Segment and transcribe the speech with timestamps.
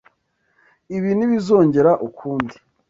[0.95, 2.55] Ibi ntibizongera ukundi.